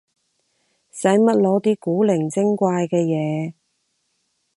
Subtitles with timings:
[0.89, 3.53] 使乜攞啲古靈精怪嘅嘢